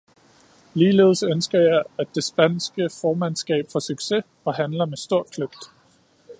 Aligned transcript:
Ligeledes 0.73 1.23
ønsker 1.33 1.59
jeg, 1.59 1.83
at 2.03 2.07
det 2.15 2.23
spanske 2.29 2.89
formandskab 2.95 3.69
får 3.73 3.85
succes 3.91 4.23
og 4.45 4.53
handler 4.61 4.85
med 4.95 5.05
stor 5.07 5.27
kløgt. 5.37 5.71